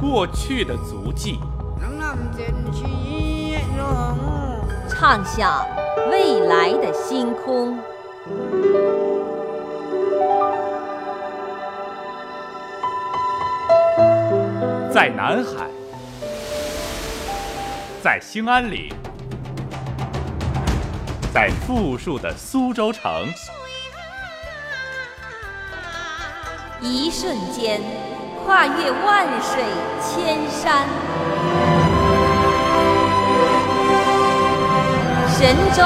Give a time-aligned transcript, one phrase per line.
[0.00, 1.40] 过去的足迹，
[4.88, 5.66] 唱响
[6.08, 7.76] 未来的星空。
[14.92, 15.66] 在南海，
[18.00, 18.92] 在兴安岭，
[21.34, 23.26] 在富庶的苏州城，
[26.80, 27.80] 一瞬间
[28.48, 29.62] 跨越万水
[30.00, 30.86] 千山，
[35.28, 35.82] 神州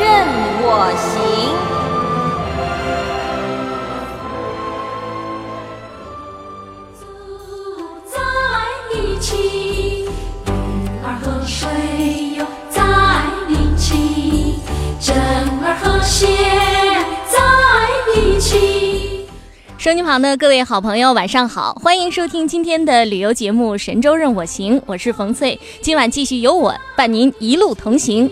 [0.00, 0.26] 任
[0.62, 1.63] 我行。
[20.04, 28.30] 音旁的各位好朋友，晚上好，欢迎收听今天的旅游节目《神州任我行》，我是冯翠，今晚继续由我伴您一路同行。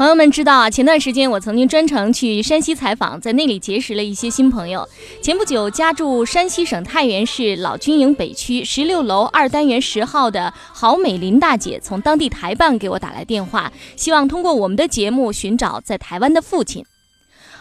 [0.00, 4.88] 朋友们知道啊，前段时间我曾经专程去山西采访，在那里结识了一些新朋友。
[5.20, 16.82] 前不久，家住山西省太原市老军营北区十六楼二单元十号的郝美林大姐，从当地台办给我打来电话，希望通过我们的节目寻找在台湾的父亲。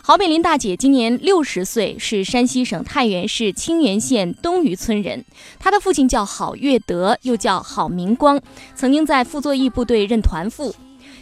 [0.01, 5.25] 郝美林大姐今年六十岁，是山西省太原市清源县东隅村人。
[5.59, 8.39] 她的父亲叫郝月德，又叫郝明光，
[8.75, 10.73] 曾经在傅作义部队任团副。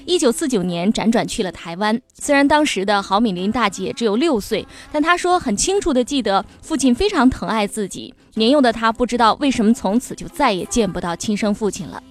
[0.08, 8.14] 一九四九年辗转去了台湾，虽然当时的郝敏林大姐只有六岁，但她说很清楚的记得父亲非常疼爱自己。
[8.36, 12.02] 年幼的她不知道为什么从此就再也见不到亲生父亲了。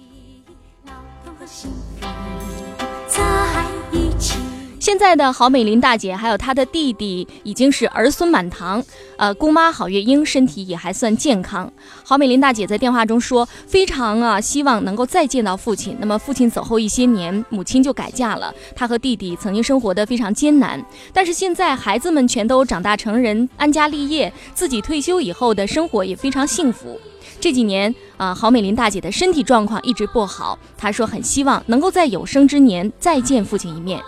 [4.87, 8.81] 现在的郝美林大姐还有她的弟弟已经是儿孙满堂，
[9.17, 11.69] 呃，姑妈郝月英身体也还算健康。
[12.05, 15.97] 郝美林大姐在电话中说，非常啊希望能够再见到父亲。
[15.99, 20.81] 那么父亲走后一些年，母亲就改嫁了，她和弟弟曾经生活的非常艰难，
[21.11, 26.97] 但是现在孩子们全都长大成人，安家立业，自己退休以后的生活也非常幸福。
[27.41, 34.01] 这几年啊，郝美林大姐的身体状况一直不好，她说很希望能够在有生之年再见父亲一面。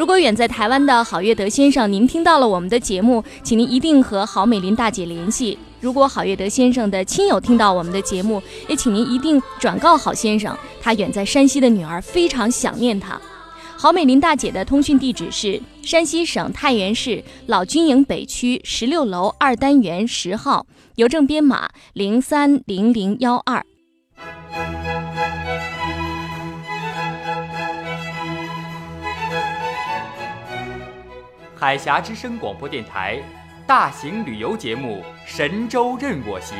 [0.00, 5.58] 如果远在台湾的郝月德先生，您听到了我们的节目，请您一定和郝美林大姐联系。
[5.78, 13.20] 如果郝月德先生的亲友听到我们的节目，也请您一定转告郝先生，他远在山西的女儿非常想念他。
[13.76, 23.62] 郝美林大姐的通讯地址是山西省太原市老军营北区十六楼二单元十号，邮政编码零三零零幺二。
[31.60, 33.22] 海峡之声广播电台
[33.66, 36.56] 大型旅游节目《神州任我行》，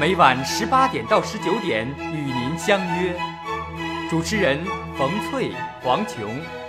[0.00, 3.14] 每晚十八点到十九点与您相约。
[4.08, 4.58] 主持人
[4.96, 5.52] 冯翠、
[5.82, 6.65] 黄琼。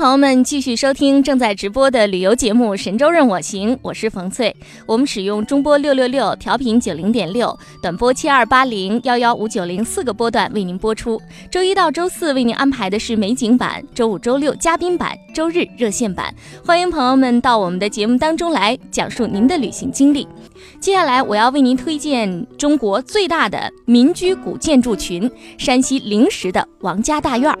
[0.00, 4.56] 朋友们继续收听正在直播的旅游节目《神州任我行》，我是冯翠。
[4.86, 11.20] 我们使用中波六六六、调频九零点六、短波七二八零、幺幺五九零四个波段为您播出。
[11.50, 16.34] 周一到周四为您安排的是美景版，周五、周六嘉宾版，周日热线版。
[16.64, 20.26] 欢迎朋友们到我们的节目当中来讲述您的旅行经历。
[20.80, 27.58] 接下来我要为您推荐中国最大的民居古建筑群——山西灵石的王家大院儿。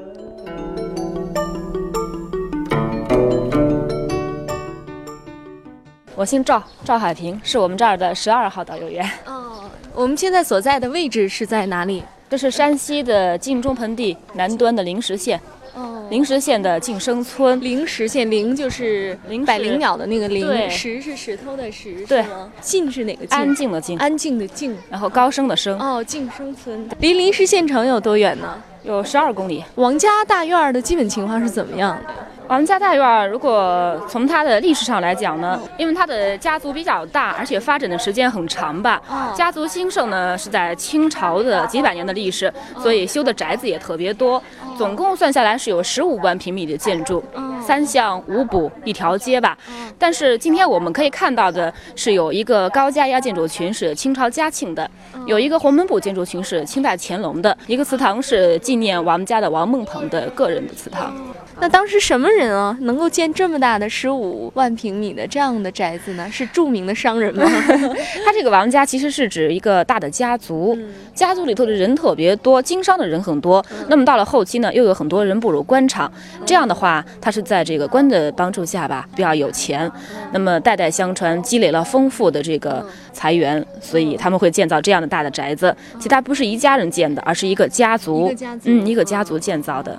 [6.20, 9.10] 我姓赵，赵海平，是我们这儿的十二号导游员。
[9.24, 9.64] 哦，
[9.94, 12.04] 我们现在所在的位置是在哪里？
[12.28, 15.40] 这是山西的晋中盆地南端的灵石县。
[15.74, 17.60] 哦，灵石县的晋生村。
[17.60, 22.24] 灵石县灵就是灵百灵鸟的那个灵，石是石头的石，对？
[22.60, 23.38] 晋是哪个晋？
[23.38, 24.76] 安静的静，安静的静。
[24.90, 28.62] 然后高升的升，哦，晋生村离灵石县城有多远呢？
[28.82, 29.62] 有十二公里。
[29.74, 32.14] 王家大院儿的基本情况是怎么样的？
[32.48, 39.00] 王家大院儿，如果从它的历史上来讲呢，因为它的家族比较大，而且发展的时间很长吧。
[39.08, 42.52] 哦家族兴盛呢是在清朝的几百年的历史，
[42.82, 44.42] 所以修的宅子也特别多。
[44.76, 47.22] 总共算下来是有十五万平米的建筑，
[47.60, 49.56] 三巷五补一条街吧。
[49.98, 54.90] 但是今天我们可以看到的是有一个高家压建筑群是清朝嘉庆的，
[55.26, 61.14] 有一个鸿门堡建筑群是清代乾隆的，一个祠堂是纪念王们家的王孟鹏的个人的祠堂。
[61.60, 66.26] 那当时什么人啊，能够建这么大的十五万平米的这样的宅子呢？
[66.32, 67.44] 是著名的商人吗？
[68.24, 70.76] 他这个王家其实是指一个大的家族，
[71.14, 73.62] 家族里头的人特别多，经商的人很多。
[73.88, 76.10] 那么到了后期呢，又有很多人步入官场，
[76.46, 79.90] 这样的话，他是在这个官的帮助下吧，比较有钱，
[80.32, 85.76] 那么代代相传，积累了丰富的这个财源，所以他们会建造这样的大的宅子。
[85.98, 89.98] 其实他不是一家人建的，而是一个家族，一个家族嗯，一个家族建造的。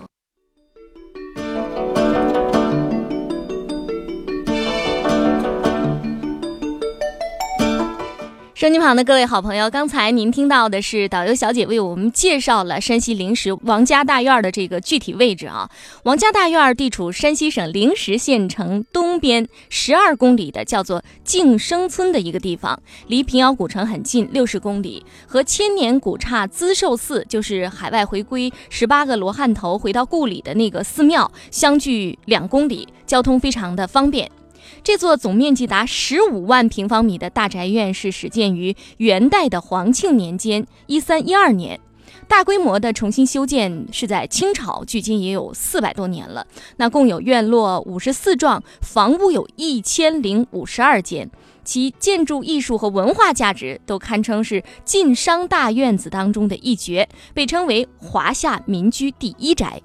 [8.61, 15.67] 收音机旁的各位好朋友，刚才您听到的是导游小姐为我们介绍了山西灵石王家大院的这个具体位置啊。
[16.03, 34.29] 王家大院地处山西省灵石县城东边十二公里的叫做静生村的一个地方，离平遥古城很近，六十公里，和千年古刹资寿寺，就是海外回归十八个罗汉头回到故里的那个寺庙，相距两公里，交通非常的方便。
[34.83, 41.79] 这座总面积达十五万平方米的大宅院是始建于元代的皇庆年间（一三一二年），
[42.27, 46.47] 大规模的重新修建是在清朝，距今也有四百多年了。
[46.77, 51.29] 那共有院落五十四幢，房屋有一千零五十二间，
[51.63, 59.79] 其建筑艺术和文化价值都堪称是晋商大院子当中的一绝，被称为华夏民居第一宅。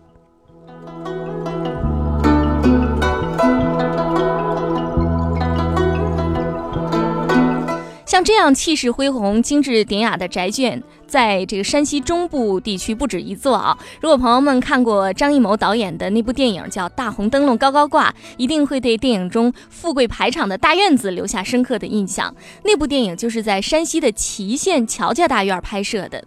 [8.17, 13.77] 像这样气势恢宏、精致典雅的宅院，在这个山西中部地区不止一座啊。
[14.01, 22.35] 如果朋友们看过张艺谋导演的那部电影叫《大红灯笼高高挂》，一定会对电影中富贵排场的大院子留下深刻的印象。
[22.65, 26.25] 那部电影就是在山西的祁县乔家大院拍摄的。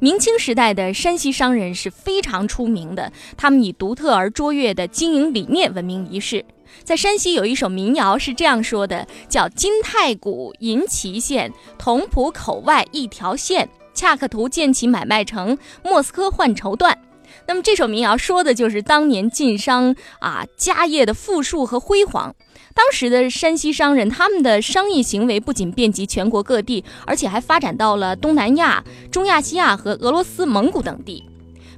[0.00, 6.44] 明清时代的山西商人是非常出名的，他们以独特而卓越的经营理念闻名一世。
[6.82, 16.94] 在山西有一首民谣是这样说的，叫“金太谷银祁县，同蒲口外一条线，恰克图建起买卖城，莫斯科换绸缎。”
[17.46, 22.34] 那么这首民谣说的就是当年晋商啊家业的富庶和辉煌。
[22.74, 31.24] 当时的山西商人，他们的商业行为不仅遍及全国各地，而且还发展到了东南亚、中亚西亚和俄罗斯、蒙古等地。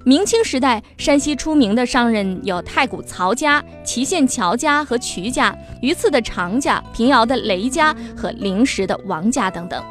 [0.09, 9.83] 明清时代，山西出名的商人有太谷曹家、祁县乔家和瞿家，榆次的常家、平遥的雷家和灵石的王家等等。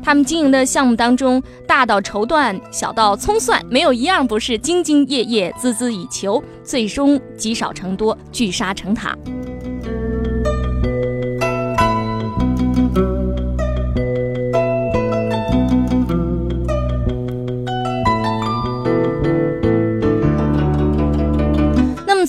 [0.00, 9.18] 他们经营的项目当中，大到绸缎，小到葱蒜，没有一样不是兢兢业业、孜孜以求，最终积少成多，聚沙成塔。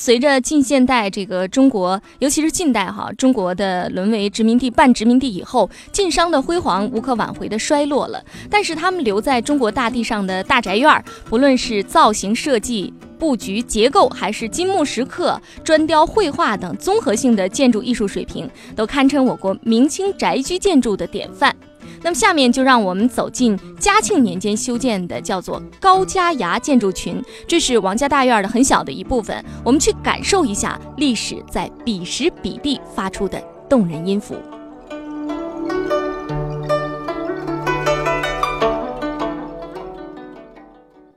[0.10, 8.20] 随着近现代这个中国，尤其是近代哈，中国的沦为殖民地、半殖民地以后，晋商的辉煌无可挽回的衰落了。
[8.50, 21.56] 但是，他们留在中国大地上的大宅院，不论是造型设计、布局结构，还是金木石刻、砖雕绘画等综合性的建筑艺术水平，都堪称我国明清宅居建筑的典范。
[22.02, 29.44] 那么下面就让我们走进嘉庆年间修建的叫做高家崖建筑群，这是王家大院的很小的一部分。
[29.64, 34.36] 我们去感受一下历史在彼时彼地发出的动人音符。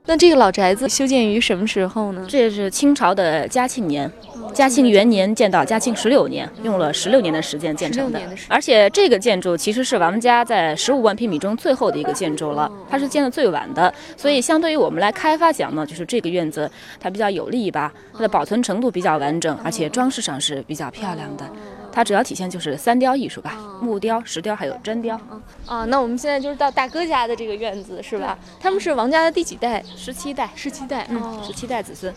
[0.05, 2.25] 那这个老宅子修建于什么时候呢？
[2.27, 4.11] 这是清朝的嘉庆年，
[4.53, 8.19] 嘉庆元年建到嘉庆十六年，用了十六年的时间建成的。
[8.49, 16.69] 而且这个建筑其实是王们家在十五万平米中最后的一个建筑了，它是建的最晚的，所以相对于我们来开发讲呢，就是这个院子
[16.99, 21.45] 它比较有利吧，它的保存程度比较完整，而且装饰上是比较漂亮的。
[21.93, 25.19] 它主要体现就是三雕艺术吧，木雕、石雕还有真雕。
[25.67, 28.37] 啊，那我们现在就是到大哥家的这个院子是吧？
[28.59, 29.83] 他们是王家的第几代？
[29.95, 32.11] 十七代，十七代，嗯，十七代子孙。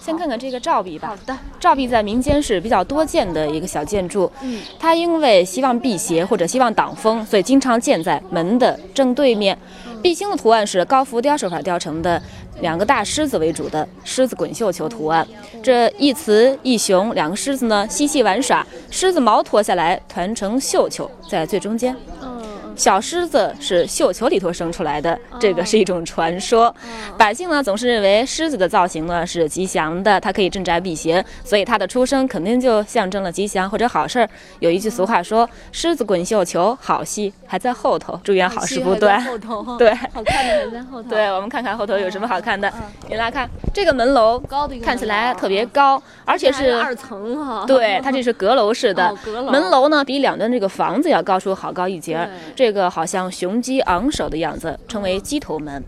[0.00, 1.08] 先看看这个照壁吧。
[1.08, 4.30] 好的，照壁在民间是比较多见的一个小建筑。
[4.40, 9.56] 嗯，它因为希望辟邪或者希望挡风，所以经常建在门的正对面。
[10.02, 12.20] 壁星的图案是高浮雕手法雕成的，
[12.60, 15.26] 两个大狮子为主的狮子滚绣球图案。
[15.62, 21.96] 这一雌一雄两个狮子呢嬉戏玩耍，狮子毛脱下来团成绣球，在最中间。
[22.74, 26.74] 小狮子是绣球里头生出来的，这个是一种传说。
[27.18, 34.28] 百姓呢总是认为狮子的造型呢是吉祥的，它可以镇宅辟邪，所以它的出生肯定就象征了吉祥或者好事儿。
[34.60, 41.08] 有一句俗话说：“狮子滚绣球，好戏还在后头，祝愿好事不断。”后头对， 好看的还在后头。
[41.10, 42.72] 对，我们看看后头有什么好看的。
[43.08, 44.42] 你来看这个门楼，
[44.82, 47.64] 看起来特别高，而且是二层哈。
[47.66, 49.14] 对，它这是阁楼式的。
[49.50, 52.28] 门楼呢比两端这个房子要高出好高一截。
[52.62, 55.82] 这个好像雄鸡昂首的样子，称为鸡头门。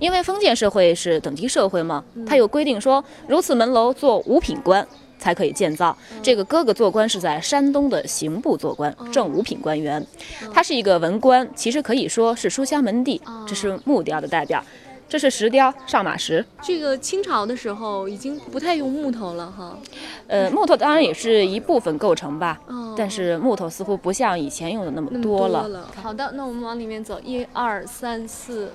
[0.00, 4.84] 因为封建社会是等级社会嘛，它有规定说，如此门楼做五品官
[5.20, 5.96] 才可以建造。
[6.24, 10.04] 这个哥哥做官是在山东的刑部做官，正五品官员。
[10.52, 13.22] 他是一个文官，其实可以说是书香门第。
[13.46, 14.60] 这是木雕的代表。
[15.08, 19.78] 这是石雕上马石，这个清朝的时候已经不太用木头了哈。
[20.26, 22.58] 呃，木头当然也是一部分构成吧，
[22.96, 25.88] 但是木头似乎不像以前用的那么多了。
[26.02, 28.72] 好的，那我们往里面走，一二三四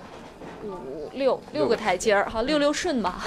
[0.63, 3.21] 五六六个台阶儿，好，六六顺吧。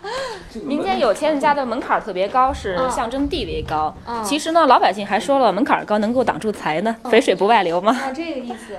[0.64, 3.94] 民间有钱人家的门槛特别高，是象征地位高。
[4.24, 7.92] 其实呢，老百姓还说了，门槛高能够挡住财呢，肥水不外流嘛。
[7.92, 8.78] 哦，这个意思。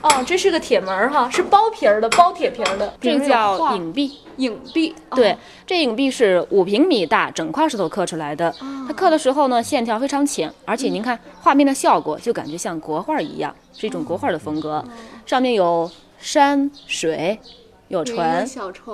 [0.00, 4.18] 哦，这是个铁门哈，是包皮儿的，包铁皮儿的，这叫影壁。
[4.36, 5.36] 影壁，对，
[5.66, 8.54] 这影壁是五平米大，整块石头刻出来的。
[8.86, 14.84] 它刻的时候呢，线条非常浅，而且您看画面的效果，就感觉像国画一样，是一种国画的风格。
[15.26, 15.90] 上面有
[16.20, 17.36] 山水。
[17.88, 18.46] 有船，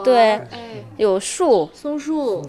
[0.04, 0.40] 对，
[0.96, 2.42] 有树，松树，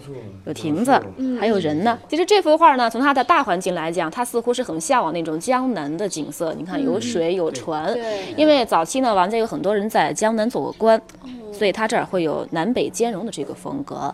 [0.46, 1.00] 有亭子，
[1.40, 1.98] 还有人呢。
[2.08, 6.54] 其实这幅画呢，从它的大环境来讲，它似乎是很向往那种江南的景色。
[6.54, 7.96] 你看，有水，有船，
[8.38, 11.02] 因为早期呢，王家有很多人在江南做过官，
[11.52, 14.14] 所以它这儿会有南北兼容的这个风格。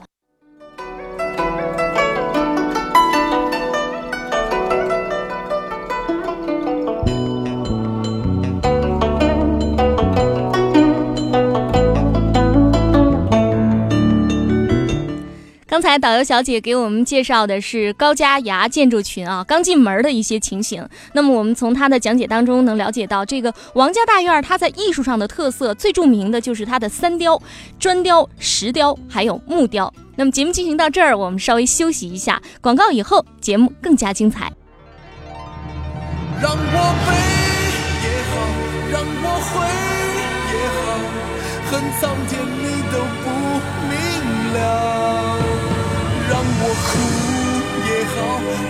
[15.72, 20.86] 刚才导游小姐给我们介绍的是高家崖建筑群啊，刚进门的一些情形。
[21.14, 27.42] 那么我们从她的讲解当中能了解到，这个王家大院它在艺术上的特色，最著名的就是它的三雕：
[27.80, 29.94] 砖雕、石雕，还有木雕。
[30.18, 34.52] 那么节目进行到这儿，我们稍微休息一下，广告以后节目更加精彩。
[36.42, 36.58] 让我
[37.06, 37.16] 飞
[38.04, 38.36] 也好，
[38.92, 39.56] 让我回
[40.52, 41.00] 也好，
[41.72, 43.26] 恨苍天你都不
[43.88, 43.96] 明
[44.54, 45.01] 了。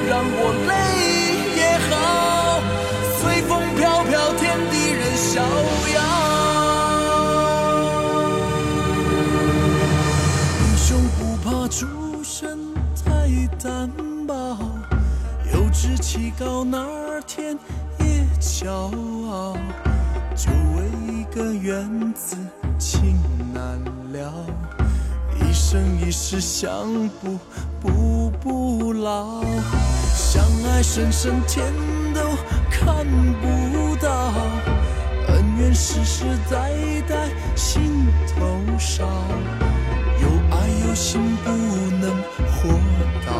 [0.07, 0.71] 让我泪
[1.57, 1.91] 也好，
[3.19, 5.41] 随风飘飘，天地任逍
[5.93, 5.97] 遥。
[10.59, 10.87] 英雄
[11.17, 11.87] 不怕出
[12.23, 12.73] 身
[13.05, 13.05] 太
[13.61, 13.89] 单
[14.27, 14.57] 薄，
[15.53, 16.77] 有志气高，哪
[17.25, 17.57] 天
[17.99, 18.69] 也骄
[19.29, 19.55] 傲。
[20.35, 22.35] 就为一个缘字，
[22.79, 23.19] 情
[23.53, 23.79] 难
[24.11, 24.45] 了。
[25.39, 27.37] 一生一世相不
[27.81, 29.43] 不不老，
[30.15, 31.71] 相爱深深天
[32.11, 32.21] 都
[32.71, 33.05] 看
[33.39, 34.33] 不到，
[35.27, 36.71] 恩怨世世代
[37.07, 39.05] 代心头烧，
[40.19, 42.09] 有爱有心不能
[42.49, 42.69] 活
[43.27, 43.31] 到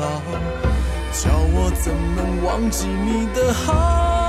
[0.00, 0.20] 老，
[1.12, 4.19] 叫我怎能忘记你的好？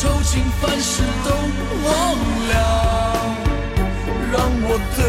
[0.00, 1.30] 愁情烦事都
[1.84, 1.90] 忘
[2.50, 2.54] 了，
[4.30, 5.00] 让我对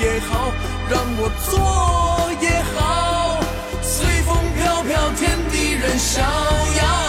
[0.00, 0.50] 也好，
[0.88, 3.38] 让我错也好，
[3.82, 7.07] 随风飘飘，天地任逍遥。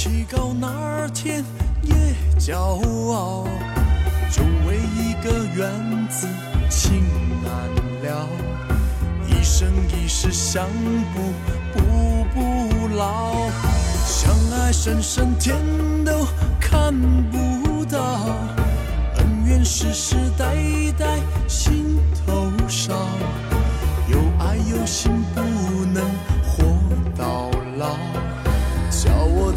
[0.00, 1.44] 有志气高哪儿天
[1.82, 1.94] 也
[2.38, 2.56] 骄
[3.12, 3.44] 傲，
[4.30, 6.26] 就为一个缘字
[6.70, 7.02] 情
[7.42, 7.52] 难
[8.02, 8.26] 了，
[9.28, 10.66] 一生一世相
[11.14, 11.20] 补
[11.74, 13.50] 补不老，
[14.06, 15.54] 相爱深深天
[16.02, 16.26] 都
[16.58, 16.94] 看
[17.30, 18.24] 不到，
[19.18, 20.56] 恩怨世世代
[20.98, 22.94] 代心头烧。
[24.08, 25.12] 有爱有心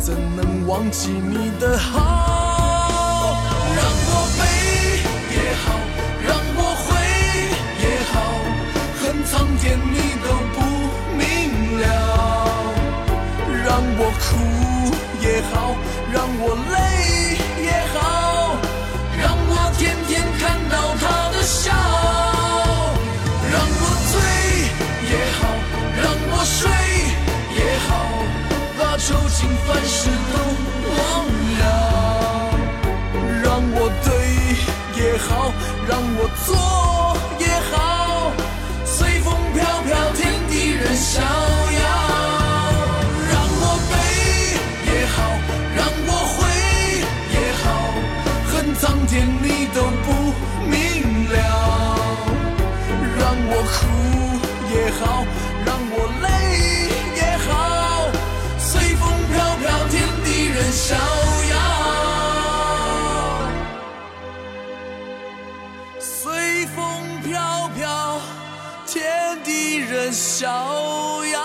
[0.05, 3.38] 怎能忘记你的好？
[3.74, 4.41] 让我悲
[5.33, 5.65] 也好，
[6.27, 6.86] 让我悔
[7.79, 8.13] 也好，
[9.00, 10.60] 恨苍天你都不
[11.17, 11.22] 明
[11.79, 11.88] 了。
[13.63, 14.27] 让我哭
[15.22, 15.53] 也好，
[16.12, 16.43] 让我
[16.74, 16.75] 累
[17.63, 18.57] 也好，
[19.17, 21.83] 让我天天看到他的笑。
[29.05, 30.36] 愁情烦事都
[30.95, 30.98] 忘
[31.60, 31.62] 了。
[33.43, 33.45] 让
[33.75, 34.07] 我对
[34.95, 35.51] 也好，
[35.89, 36.48] 让我做
[37.38, 37.75] 也好，
[38.86, 41.25] 随风飘飘，天地任逍遥。
[43.29, 43.93] 让我悲
[44.88, 45.15] 也好，
[45.75, 46.36] 让我悔
[47.36, 47.65] 也好，
[48.53, 49.12] 恨苍天
[49.43, 49.45] 你
[49.75, 50.07] 都不
[50.65, 50.72] 明
[51.27, 51.36] 了。
[53.19, 53.75] 让我哭
[54.74, 55.03] 也好，
[55.65, 56.27] 让我累
[60.74, 61.56] 逍遥。
[66.00, 68.20] 随风飘飘，
[68.88, 70.50] 天地任逍
[71.25, 71.43] 遥。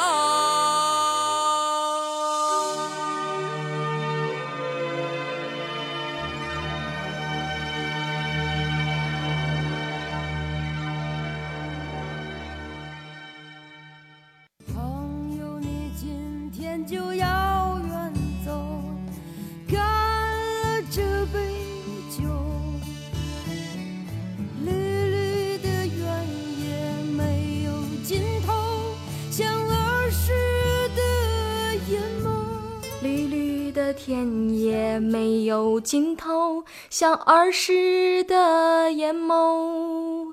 [34.09, 40.33] 天也没有尽头，像儿时的眼眸，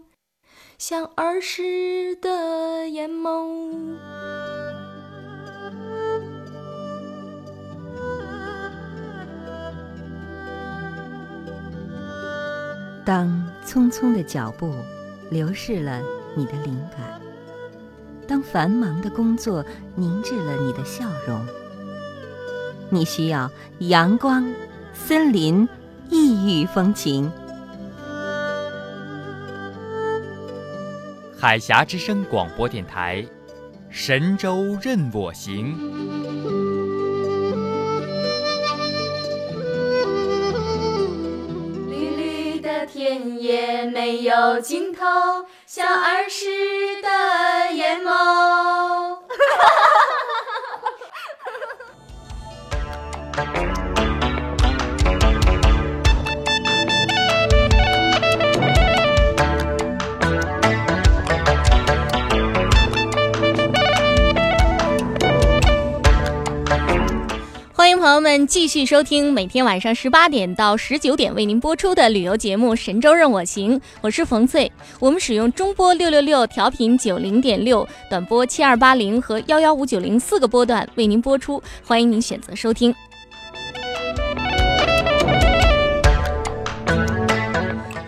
[0.78, 3.98] 像儿时的眼眸。
[13.04, 14.74] 当匆匆的脚步
[15.30, 16.02] 流逝了
[16.34, 17.20] 你的灵感，
[18.26, 19.62] 当繁忙的工作
[19.96, 21.46] 凝滞了你的笑容，
[22.90, 24.54] 你需要阳光、
[24.94, 25.68] 森林、
[26.10, 27.32] 异域风情。
[31.38, 33.26] 海峡之声广播电台，
[33.90, 35.78] 神州任我行。
[41.90, 45.02] 绿绿的田野没有尽头，
[45.68, 46.46] 像儿时
[47.02, 49.05] 的眼眸。
[68.06, 74.72] 朋友们继续收听每天晚上十八点到十九点为您播出的旅游节目《神州任我行》，我是冯翠。
[75.00, 82.94] 我们使用中波六六六调频九零点六、短波七二八零和幺幺五九零四个波段为您播出，欢迎您选择收听。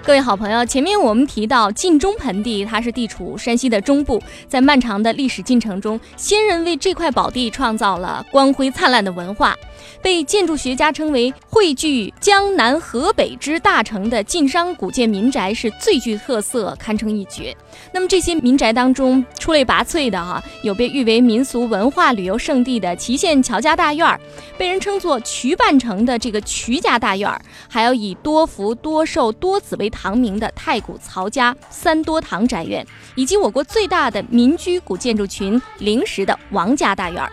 [0.03, 9.57] 各位好朋友，前面我们提到晋中盆地，它是地处山西的中部，在漫长的历史进程中，先人为这块宝地创造了光辉灿烂的文化。
[10.02, 17.56] 被建筑学家称为汇聚江南河北之大成的晋商古建民宅是最具特色，堪称一绝。
[17.93, 24.19] 那么这些民宅当中出类拔萃的哈、有被誉为民俗文化旅游胜地的祁县乔家大院儿，
[24.58, 37.32] 被人称作渠半城的这个渠家大院儿，还有以多福、多寿、多子为堂名的太古曹家三多堂宅院，以及我国最大的民居古建筑群灵石的王家大院儿。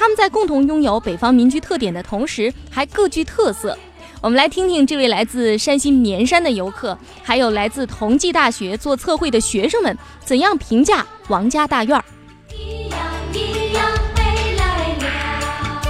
[0.00, 3.76] 他们在共同拥有北方民居特点的同时，还各具特色。
[4.22, 12.02] 我们来听听这位来自山西绵山的游客，还有来自同济大学做测绘的学生们，怎样评价王家大院儿。
[12.50, 12.98] 一样
[13.34, 14.22] 一样回
[14.56, 15.82] 来了。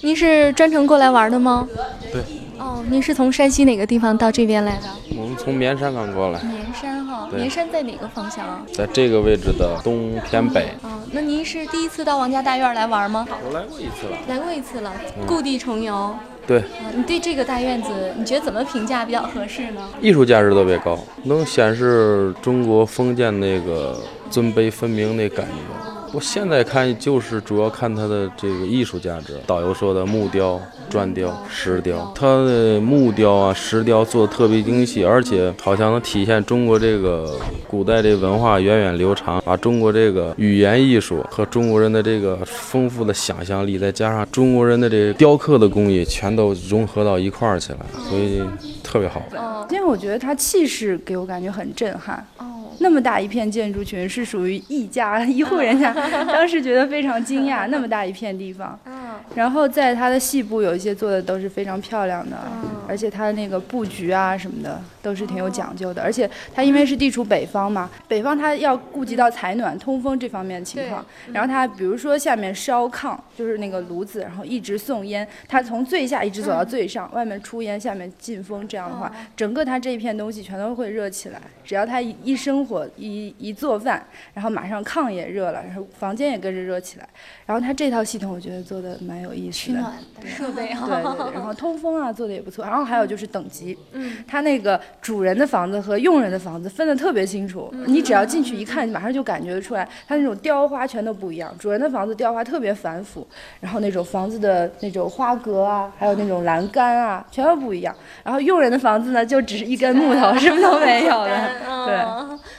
[0.00, 1.66] 您是专程过来玩的吗？
[2.12, 2.22] 对。
[2.56, 4.82] 哦，您是从山西哪个地方到这边来的？
[5.16, 8.62] 我们从绵山刚过来，绵山哈，对绵山在哪个方向啊？
[8.72, 10.68] 在这个位置的东偏北。
[10.82, 13.28] 哦，那您是第一次到王家大院来玩吗？
[13.46, 14.16] 我来过一次了。
[14.28, 16.14] 来过一次了，嗯故地重游。
[16.46, 19.88] 对，啊，你对这个大院子，你觉得怎么评价比较合适呢？
[20.00, 25.91] 艺术价值特别高，能显示中国封建那个尊卑分明那感觉。
[26.14, 29.34] 我现在看就是主要看它的这个艺术价值。
[29.46, 37.34] 导游说的木雕、砖雕、石雕，它的木雕啊、石雕做的特别精细，而且好像能体现中国这个
[37.66, 48.42] 古代这文化源远流长，把中国这个语言艺术和中国人的这个丰富的想象力，再加上中国人的这个雕刻的工艺，全都融合到一块儿去了，所以
[48.84, 49.22] 特别好。
[49.70, 52.22] 因为我觉得它气势给我感觉很震撼。
[52.36, 52.44] 哦，
[52.78, 55.92] 那么大一片建筑群是属于一家一户人家，
[56.26, 58.78] 当时觉得非常惊讶，那么大一片地方。
[58.86, 59.02] 嗯
[59.34, 66.02] 然后在它的细部有一些做的都是非常漂亮的，嗯而且它的那个布局啊什么的都是挺有讲究的。
[66.02, 71.04] 而且它因为是地处北方嘛，北方它要顾及到采暖、通风这方面的情况。
[71.32, 81.40] 然后它比如说下面烧炕，就是那个炉子，然后一直送烟，它从最下一直走到最上，外面出烟，下面进风，这样的话，整个它这一片东西全都会热起来。
[81.64, 87.08] 只要它一一生火，一一做饭，然后马上炕也热了，然后房间也跟着热起来。
[87.44, 89.52] 然后它这套系统我觉得做的蛮有意思的。
[89.52, 90.86] 取暖的设备哈。
[90.86, 101.52] 对对对，然后通风啊做的也不错，然后还有就是等级，嗯，它那个主人的房子和佣人的房子分的特别清楚，嗯你只要进去一看，马上就感觉得出来，它那种雕花全都不一样。
[101.58, 103.26] 主人的房子雕花特别繁复，
[103.60, 107.94] 然后那种房子的那种花格啊，还有那种栏杆啊，全都不一样。
[108.22, 111.32] 然后佣人的房子呢，就只是一根木头，什么都没有的。
[111.68, 111.96] 嗯对，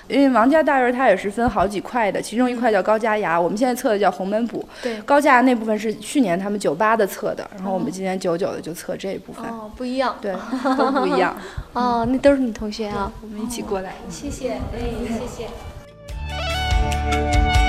[0.07, 4.59] 因为王家大院它也是分好几块的，其中一块叫高家崖，我们现在测的叫红门堡。
[4.81, 9.45] 对高家崖那部分是去年他们九八的测的，然后我们今年九九的就测这一部分。
[9.45, 10.15] 哦，不一样。
[10.21, 10.33] 对，
[10.77, 11.35] 都不一样。
[11.73, 13.11] 哦，那都是你同学啊。
[13.21, 13.93] 我们一起过来。
[14.09, 14.59] 谢谢，哎，
[15.07, 15.47] 谢谢。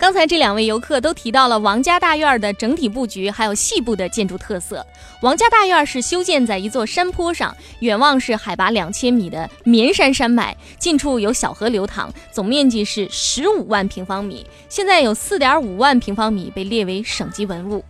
[0.00, 4.84] 刚才这两位游客都提到了王家大院的整体布局，还有细部的建筑特色。
[5.20, 14.46] 王家大院是修建在一座山坡上，远望是海拔两千米的绵山山脉，近处有小河流淌，总面积是十五万平方米。
[14.70, 17.84] 现在有四点五万平方米被列为省级文物。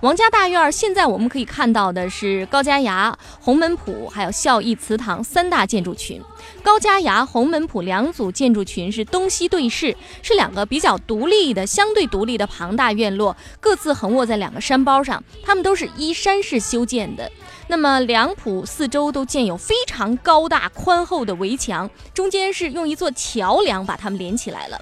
[0.00, 6.22] 王家大院现在我们可以看到的是高家崖、红门堡，还有孝义祠堂三大建筑群。
[6.62, 15.22] 高家崖、红门堡两组建筑群是东西对视，是两个比较独立的、相对独立的庞大院落，各自横卧在两个山包上。
[15.42, 17.30] 它们都是依山势修建的。
[17.68, 24.78] 那么两堡四周都建有非常高大宽厚的围墙，中间是用一座桥梁把它们连起来了。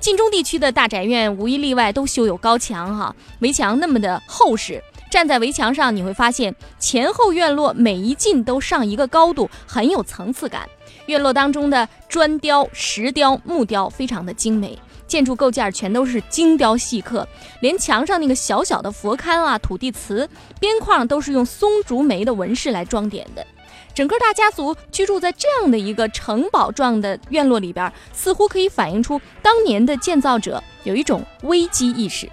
[0.00, 4.82] 晋中地区的大宅院无一例外都修有高墙哈，围墙那么的厚实。
[5.10, 10.68] 站在围墙上，你会发现前后院落每一进都上一个高度，很有层次感。
[11.10, 17.26] 院落当中的砖雕、石雕、木雕非常的精美，建筑构件全都是精雕细刻，
[17.60, 20.28] 连墙上那个小小的佛龛啊、土地祠
[20.60, 23.44] 边框都是用松竹梅的纹饰来装点的。
[23.92, 32.30] 整个大家族居住在这样的一个城堡状的院落里边，似乎可以反映出当年的建造者有一种危机意识。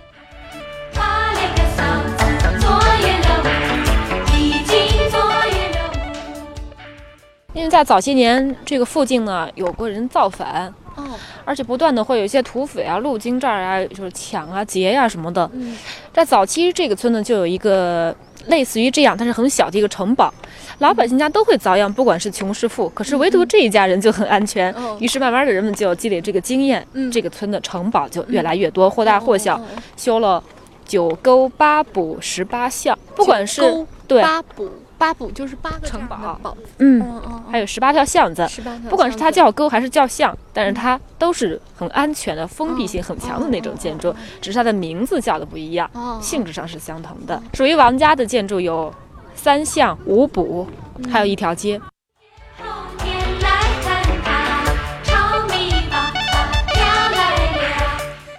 [7.68, 11.04] 为在早些年，这个附近呢有过人造反，哦，
[11.44, 15.50] 而且不断的会有一些土匪啊路经这儿啊，就是抢啊劫呀、什么的。
[15.54, 15.78] 嗯。
[16.14, 20.34] 在早期这个村呢就有一个类似于这样，但是很小的一个城堡，
[20.80, 24.72] 老百姓家都会遭殃，不管是穷是富，可是唯独这一家人就很安全。
[24.74, 24.98] 哦。
[25.02, 27.12] 于是慢慢的人们就积累这个经验，嗯。
[27.12, 29.62] 这个村的城堡就越来越多，或大或小，
[29.98, 30.42] 修了
[30.86, 33.62] 九沟八堡十八巷，不管是
[34.08, 34.22] 对。
[34.22, 34.64] 八堡，
[34.98, 46.18] 八堡就是八个城堡堡，嗯，嗯嗯，还有十八条巷子，十八条，不管是它叫沟还是叫巷，但是它都是很安全的、封闭性很强的那种建筑，只是它的名字叫的不一样，哦。
[46.22, 47.42] 性质上是相同的。
[47.54, 48.94] 属于王家的建筑有
[49.36, 50.66] 三巷、五堡，
[51.10, 51.80] 还有一条街。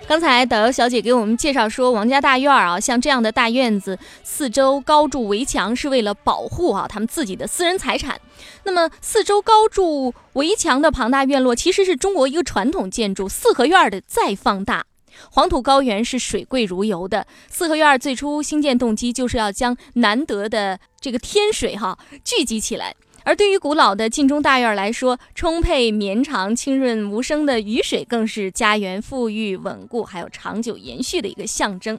[0.08, 8.18] 刚才导游小姐给我们介绍说，王家大院儿啊，像这样的大院子，四周高筑围墙是为了保护啊他们自己的私人财产。
[8.64, 14.86] 那么，四周高筑围墙的庞大院落，其实是中国一个传统建筑四合院儿的再放大。
[15.30, 22.94] 黄土高原是水贵如油的，四合院儿最初兴建动机就是要将难得的这个天水哈聚集起来。
[23.24, 31.98] 而对于古老的晋中大院来说，充沛绵长、清润无声的雨水，更是家园富裕稳固还有长久延续的一个象征。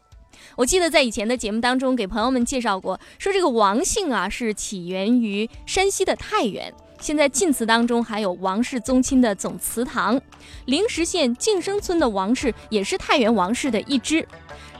[0.55, 6.73] 我记得在以前的节目当中给朋友们介绍过，说这个王姓啊是起源于山西的太原。
[6.99, 10.19] 现在晋祠当中还有王氏宗亲的总祠堂，
[10.65, 14.27] 灵石县晋生村的王氏也是太原王氏的一支。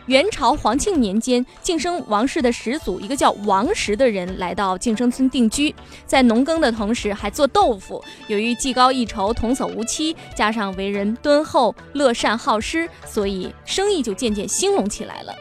[0.09, 5.73] 元朝皇庆年间，晋生王氏的始祖一个叫王石的人来到晋生村定居，
[6.07, 8.03] 在农耕的同时还做豆腐。
[8.25, 15.35] 由于技高一筹、童叟无欺，加上为人敦厚、乐善好施，所以生意就渐渐兴隆起来了。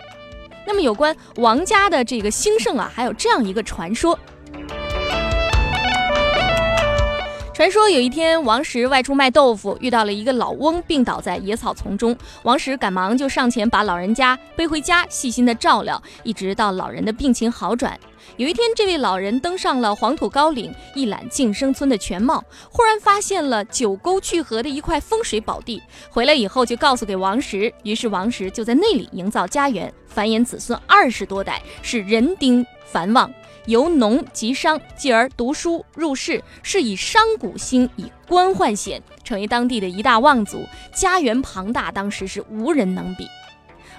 [0.66, 4.18] 那么，有关王家的这个兴盛啊，还有这样一个传说。
[7.59, 12.16] 传说有一天，王石外出卖豆腐，遇到了一个老翁，病倒在野草丛中。
[12.44, 17.99] 王石赶忙就上前把老人家背回家，细心的照料，一直到老人的病情好转。
[18.37, 25.83] 有一天，这位老人登上了黄土高岭，一览晋生村的全貌，忽然发现了九沟聚合的一块风水宝地。
[26.09, 33.29] 回来以后就告诉给王石，于是王石就在那里营造家园，繁衍子孙二十多代，是人丁繁旺。
[33.68, 43.28] 由农及商，继而读书入仕，是以商贾兴，以官宦显，成为当地的一大望族，家园庞大，当时是无人能比。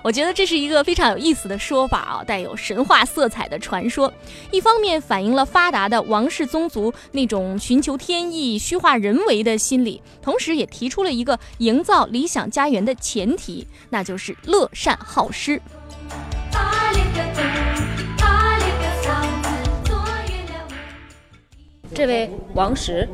[0.01, 4.11] 我觉得这是一个非常有意思的说法啊，带有神话色彩的传说。
[4.49, 15.61] 一方面反映了发达的王氏宗族那种寻求天意、虚化人为的心理，同时也提出了一个营造理想家园的前提，那就是乐善好施。
[21.93, 23.07] 这位王石。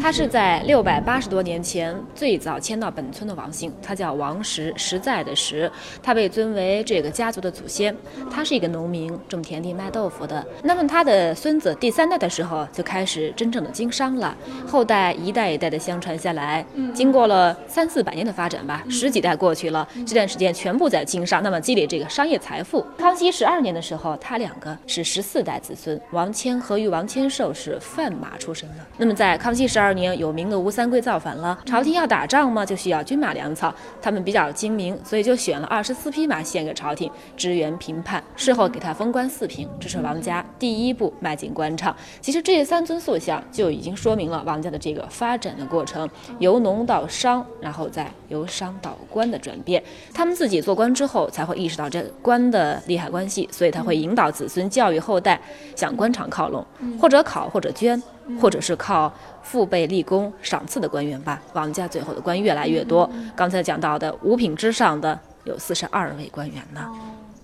[0.00, 5.70] 他是在六百八十多年前最早迁到本村的王姓，他叫王石，实在的石，
[6.02, 7.94] 他被尊为这个家族的祖先。
[8.30, 10.44] 他是一个农民，种田地卖豆腐的。
[10.62, 14.36] 那么他的孙子第三代的时候就开始真正的经商了，
[14.66, 22.84] 后代一代一代的相传下来，经过了三四百年的发展吧，十几代过去了，这段时间全部在经商，那么积累这个商业财富。
[22.98, 28.76] 康熙十二年的时候，他两个是十四代子孙，王谦和与王谦寿是贩马出身的。
[28.96, 29.67] 那么在康熙。
[29.68, 33.72] 十二年，有名的吴三桂造反了，朝廷要打仗嘛，就需要军马粮草。
[34.00, 38.24] 他们比较精明，所以就选了二十四匹马献给朝廷支援平叛。
[38.34, 41.94] 事后给他封官四品，这是王家第一步迈进官场。
[42.20, 49.82] 其实这三尊塑像就已经说明了王家的这个发展的过程，由农到商，然后再由商到官的转变。
[50.14, 55.40] 他们自己做官之后，才会意识到这官的利害关系，所以他会引导子孙教育后代
[55.76, 56.64] 向官场靠拢，
[57.00, 58.00] 或者考，或者捐。
[58.40, 59.12] 或者是靠
[59.42, 63.08] 父辈立功赏赐的官员吧，王家最后的官越来越多。
[63.34, 66.86] 刚才讲到的五品之上的有四十二位官员呢，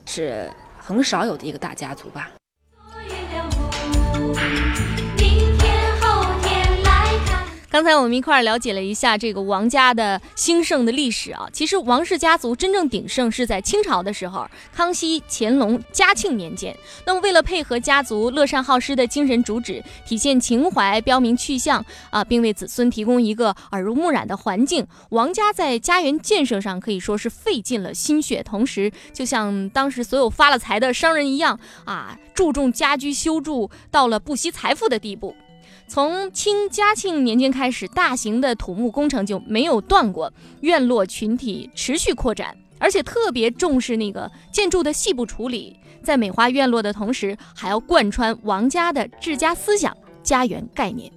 [0.05, 2.31] 是很少有的一个大家族吧。
[7.75, 11.49] 刚才我们一块儿了解了一下这个王家的兴盛的历史啊。
[11.53, 16.73] 其实王氏家族真正鼎盛是在清朝的时候，康熙、乾隆、嘉庆年间。
[17.05, 28.41] 那么为了配合家族乐善好施的精神主旨，体现情怀、标明去向啊，并为子孙提供一个耳濡目染的环境，王家在家园建设上可以说是费尽了心血。
[28.41, 35.35] 同时，就像当时所有发了财的商人一样啊，注重家居修筑，到了不惜财富的地步。
[35.87, 51.13] 从清嘉庆年间开始，大型的土木工程就没有断过，院落群体持续扩展，而且特别重视那个建筑的细部处理，在美化院落的同时，还要贯穿王家的治家思想、家园概念。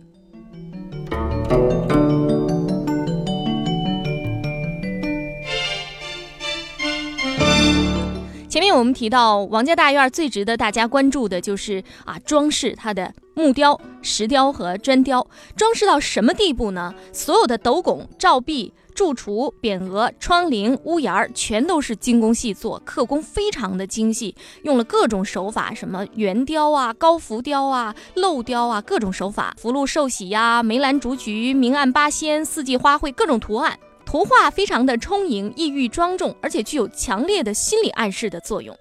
[8.50, 16.96] 前面我们提到王家大院最值得大家关注的就是啊装饰，它的木雕、石雕和砖雕装饰到什么地步呢？
[17.12, 24.34] 所有的斗拱、照壁、柱橱、匾额、窗棂、屋檐儿全都是精工细作，刻工非常的精细，
[24.64, 33.78] 用了各种手法，什么圆雕啊、高浮雕啊、镂雕啊，各种手法，福禄寿喜呀、梅兰竹菊、明暗八仙、四季花卉，各种图案。
[34.08, 38.74] 图画非常的充盈、意欲庄重，而且具有强烈的心理暗示的作用。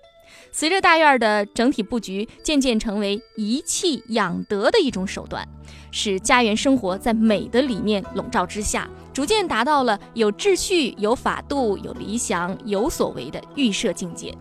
[0.53, 5.45] 随着大院的整体布局渐渐成为怡气养德的一种手段，
[5.91, 14.33] 使家园生活在美的理念笼罩之下，逐渐达到了有秩序、有法度、有理想、有所为的预设境界。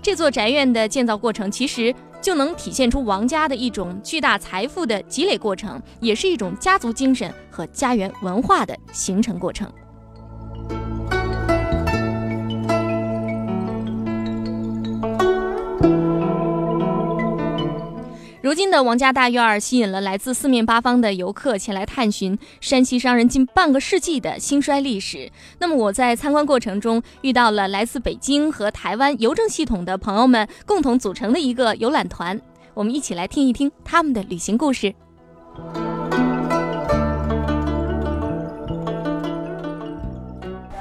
[0.00, 9.68] 这座宅院的建造过程，其实就能体现出王家的一种巨大财富的积累过程，也是一种家族精神和家园文化的形成过程。
[18.48, 25.30] 如今的王家大院儿吸引了来自四面八方的游客前来探寻山西商人近半个世纪的兴衰历史。
[25.58, 32.40] 那么我在参观过程中遇到了来自北京和台湾邮政系统的朋友们共同组成的一个游览团，
[32.72, 34.94] 我们一起来听一听他们的旅行故事。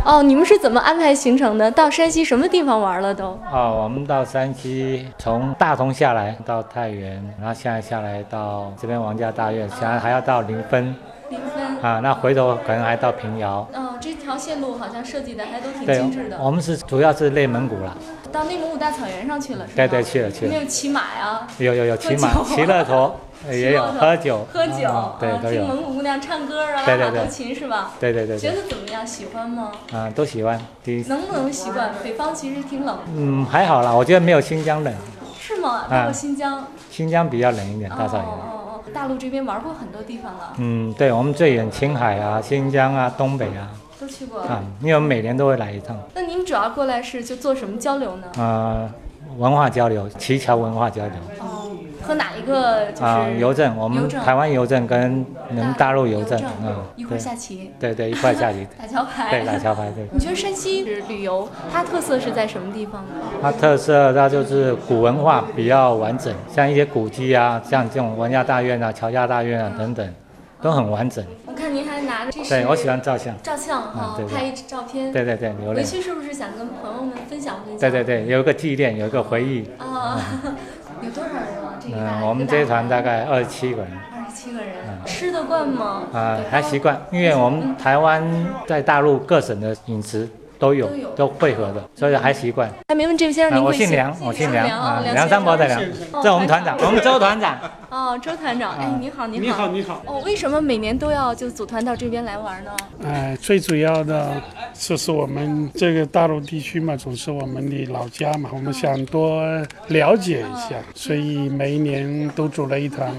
[0.06, 1.70] 哦，你们是怎么安排行程的？
[1.70, 3.38] 到山西什么地方玩了都？
[3.52, 10.96] 哦，我们到山西，从大同下来到太原，然后现在下来到这边王家大院，现在还要到临汾
[11.30, 11.78] 临汾。
[11.82, 13.68] 啊，那回头可能还到平遥。
[13.74, 17.96] 哦，这条线路好像设计的还都挺精致的。，我们是主要是内蒙古了。
[18.38, 19.76] 到内蒙古大草原上去了，是吧？
[19.76, 21.48] 对对去了去了有没有骑马呀？
[21.58, 25.66] 有有有骑马、骑骆驼，呃也有喝酒、喝酒，嗯对都有。
[25.66, 27.92] 蒙古姑娘唱歌啊，对对对拉马头琴是吧？
[28.00, 29.06] 对对对觉，得怎么样？
[29.08, 29.72] 喜欢吗？
[29.92, 30.60] 啊，都喜欢。
[30.84, 31.92] 第一，能不能习惯？
[32.04, 34.94] 北方其实挺冷，嗯，还好啦，我觉得没有新疆冷，
[35.40, 35.86] 是吗？
[35.90, 38.24] 没有新疆，新疆比较冷一点，大草原。
[38.26, 43.87] 哦哦哦，大陆这边玩过很多地方了，嗯，对，我们最远青海啊、新疆啊、东北啊，都
[44.18, 44.42] 去过。
[44.42, 45.98] 啊，因为我们每年都会来一趟。
[46.16, 48.28] 那您主要过来是就做什么交流呢？
[48.38, 48.90] 呃，
[49.38, 51.14] 文化交流，旗桥文化交流。
[51.40, 60.08] 哦，和哪一个就是啊，邮政，我们台湾邮政跟能大陆邮政，嗯，一块下棋，对对，一块下棋， 打桥牌，对，打桥牌，对。
[60.14, 63.10] 你觉得山西旅游它特色是在什么地方呢？
[63.42, 70.14] 它特色它就是古文化比较完整，像一些古迹啊，像这种文家大院啊、乔家大院啊等等，
[70.62, 71.24] 都很完整。
[71.70, 73.34] 您还拿着这是对，我喜欢照相。
[73.42, 75.12] 照相哈嗯对，对拍一照片。
[75.12, 75.54] 对对对。
[75.74, 77.80] 回去是不是想跟朋友们分享分享？
[77.80, 79.70] 对对对，有一个纪念，有一个回忆。
[79.78, 80.20] 啊，
[81.02, 81.78] 有多少人啊？
[81.80, 83.92] 这嗯，我们这一团大概二十七个人。
[84.14, 84.76] 二十七个人，
[85.06, 86.04] 吃得惯吗？
[86.14, 88.24] 啊，还习惯，因为我们台湾
[88.68, 90.28] 在大陆各省的饮食
[90.60, 92.72] 都有都有，都汇合的，所以还习惯。
[92.88, 93.86] 还没问这位先生啊，您贵姓？
[93.86, 95.82] 我姓梁，我姓梁啊，梁梁山伯的梁，
[96.24, 97.58] 这我们团长，我们周团长。
[97.90, 102.72] 哦，周团长，哎，你好，你好，你好你好哦，为什么每年都要就组团到这边来玩呢？
[103.06, 104.30] 哎，最主要的
[104.74, 109.42] 就是我们这个大陆地区嘛，总是我们的老家嘛，我们想多
[109.88, 113.10] 了解一下，所以每一年都组了一团，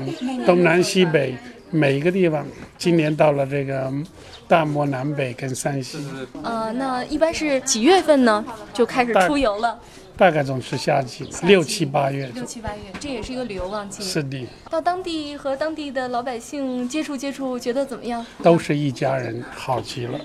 [0.45, 1.35] 东南西北
[1.71, 2.47] 每一个地方。
[2.77, 3.93] 今年到了这个
[4.47, 5.99] 大漠南北跟山西，
[6.43, 8.45] 呃，那一般是几月份呢？
[8.73, 9.79] 就开始出游了？
[10.19, 12.27] 大概总是夏季，六七八月。
[12.35, 14.03] 六七八月，这也是一个旅游旺季。
[14.03, 18.27] 是的，到当地和当地的老百姓接触接触，觉得怎么样？
[18.43, 20.19] 都是一家人，好极了。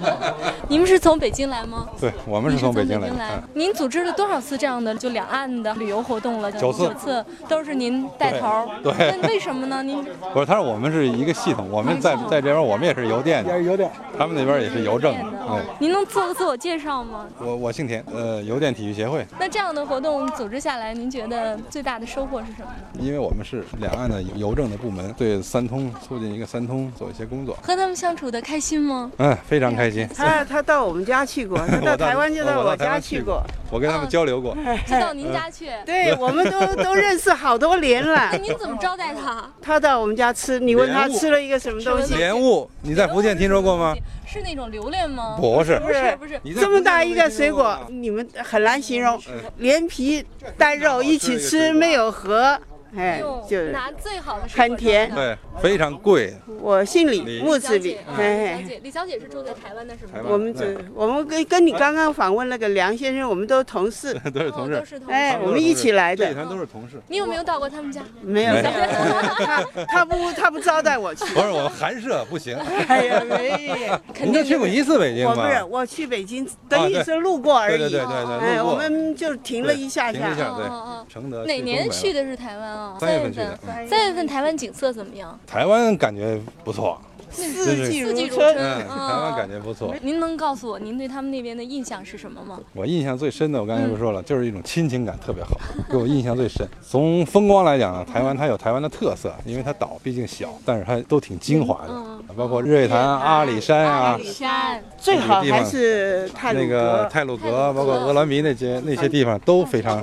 [0.68, 1.86] 你们是从北京来吗？
[2.00, 3.10] 对，我们是从北京来。
[3.52, 6.50] 您组织了多少次这样的就两岸的旅游活动了？
[6.50, 8.66] 九次九次都是您带头。
[8.82, 9.82] 对对那为什么呢？
[9.82, 15.24] 您不是，他说我们是一个系统，我们在在这边我们也是邮电的，邮电，他们那边也是邮政的。
[15.50, 17.26] 嗯，您能做个自我介绍吗？
[17.38, 19.25] 我我姓田，呃，邮电体育协会。
[19.38, 23.00] 那这样的活动组织下来，您觉得最大的收获是什么呢？
[23.00, 27.56] 因为我们是两岸的邮政的部门，对三通促进一个三通做一些工作。
[27.62, 29.10] 和他们相处的开心吗？
[29.18, 30.08] 嗯，非常开心。
[30.14, 34.56] 他他到我们家去过， 他到台湾就到我家去过，我跟他们交流过。
[34.86, 35.70] 就到您家去？
[35.84, 38.38] 对，我们都 都认识好多年了那。
[38.46, 39.50] 您怎么招待他？
[39.60, 42.14] 他到我们家吃，你问他吃了一个什么东西？
[42.14, 43.94] 莲雾，你在福建听说过吗？
[44.26, 45.36] 是那种榴莲吗？
[45.40, 45.78] 不是。
[45.78, 49.18] 不是不是，这么大一个水果，你们很难形容，
[49.58, 50.24] 连皮
[50.58, 52.60] 带肉一起吃，没有核，
[52.96, 55.10] 哎，就是拿最好的很甜。
[55.14, 56.34] 对，非常贵。
[56.60, 57.98] 我姓李，木字李李。
[58.16, 60.28] 小姐，李小姐是住在台湾的，是吗？
[60.28, 66.34] 我们这，我们跟跟你刚刚访问那个梁先生，我们都是同事， 都是同事，哎，我们一起来的。
[66.34, 67.00] 这都是同事。
[67.08, 68.00] 你有没有到过他们家？
[68.22, 71.24] 没有，他他不他不招待我去。
[71.34, 72.56] 不是我们寒舍不行。
[72.88, 75.34] 哎呀，没，您就去过一次北京吗？
[75.36, 77.78] 我不是，我去北京，等于是路过而已。
[77.78, 80.18] 对对对对对，哎，路过我们就停了一下下。
[80.18, 81.44] 停一下，哦对，承德。
[81.44, 82.85] 哪年去的是台湾啊？
[82.98, 83.58] 三月份去的。
[83.88, 85.38] 三月份台湾景色怎么样？
[85.46, 87.00] 台湾感觉不错。
[87.36, 89.94] 四季如春，嗯，台湾感觉不错。
[90.02, 92.58] 您能告诉我您对他们那边的印象是什么吗？
[92.72, 95.50] 我印象最深的，我刚才不说了，就是一种亲情感特别好，
[95.90, 96.66] 给我印象最深。
[96.82, 104.82] 从风光来讲呢，台湾它有台湾的特色，因为它岛毕竟小，但是它都挺精华的，包括日月潭、阿里山啊，阿里山。
[104.98, 110.02] 最好还是泰鲁那个泰鲁阁，包括鹅銮鼻那些那些地方都非常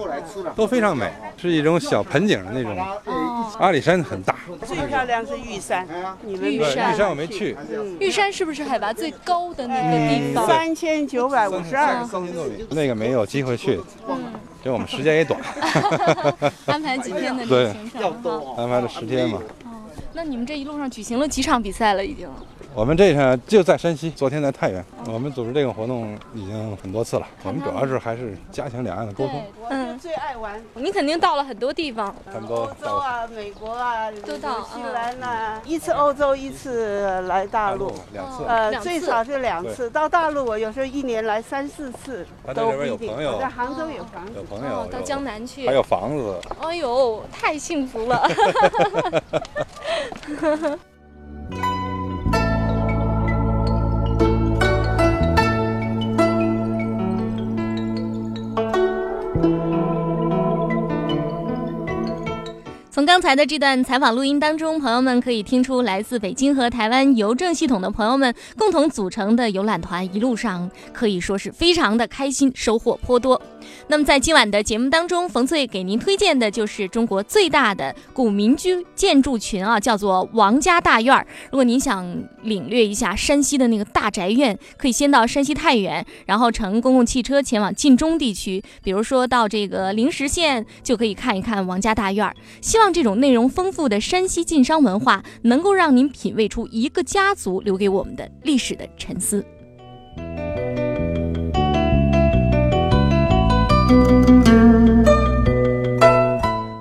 [0.56, 2.78] 都非常美，是一种小盆景的那种。
[3.60, 5.88] 阿里山很大，最漂亮是玉山，
[6.22, 7.56] 你们玉山玉山我没去。
[8.00, 10.48] 玉山是不是海拔最高的那个地方？
[10.48, 15.40] 三千九百五十二，三千多米，那个没有机会去，因为我们时间也短，
[16.66, 18.56] 安排几天的旅行程哈。
[18.58, 19.40] 安排了十天嘛。
[19.66, 19.82] 哦，
[20.14, 22.06] 那你们这一路上举行了几场比赛了？
[22.06, 22.30] 已经？
[22.76, 24.84] 我们这场就在山西，昨天在太原。
[25.06, 27.28] 我们组织这个活动已经很多次了。
[27.44, 29.44] 我们主要是还是加强两岸的沟通。
[29.70, 30.60] 嗯，最爱玩。
[30.74, 38.44] 你肯定到了很多地方，他们都欧洲啊、美国啊，都到新西兰呐，一次欧洲，一次来大陆，两次。
[38.48, 39.88] 呃，最少是两次。
[39.92, 43.14] 到大陆我有时候一年来三四次，都不一定。
[43.14, 46.40] 我在杭州有房子，有朋友到江南去，还有房子。
[46.60, 48.28] 哎呦，太幸福了。
[62.94, 73.42] 从刚才的这段采访录音当中，朋友们可以听出，来自北京和台湾邮政系统的朋友们共同组成的游览团，一路上可以说是非常的开心，收获颇多。
[73.88, 81.26] 那么在今晚的节目当中，冯翠给您推荐的就是中国最大的古民居建筑群啊，叫做王家大院儿。
[81.52, 92.36] 如果您想领略一下山西的那个大宅院，可以先到山西太原，然后乘公共汽车前往晋中地区，比如说到这个灵石县，就可以看一看王家大院儿。
[92.62, 99.46] 希望这种内容丰富的山西晋商文化，能够让您品味出一个家族留给我们的历史的沉思。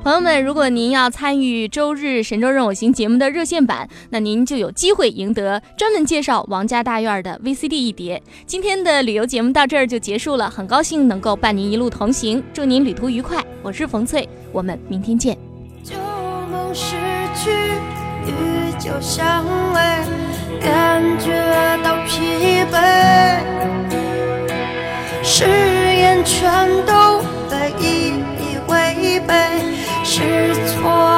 [0.05, 8.23] 朋友们，如果您要参与周日神州任我行节目的热线版，那您就有机会赢得专门介绍王家大院的 VCD 一碟。
[8.47, 13.43] 今天的旅游节目到这儿就结束了，很高兴能够伴您一路同行，祝您旅途愉快。
[13.63, 15.39] 我是冯翠，我们明天见。
[15.83, 15.95] 旧
[16.51, 16.97] 梦逝
[17.35, 17.51] 去，
[18.27, 20.05] 与酒相偎，
[20.61, 21.33] 感觉
[21.83, 23.39] 到疲惫，
[25.23, 27.12] 誓言全都。
[30.83, 31.12] fall.